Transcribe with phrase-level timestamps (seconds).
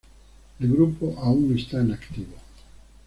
[0.59, 2.33] El grupo aún está en activo.